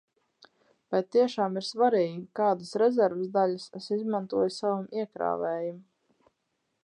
Vai 0.93 1.01
tiešām 1.15 1.59
ir 1.61 1.65
svarīgi, 1.67 2.23
kādas 2.39 2.71
rezerves 2.83 3.29
daļas 3.37 3.67
es 3.81 3.91
izmantoju 3.99 4.53
savam 4.59 4.87
iekrāvējam? 5.03 5.79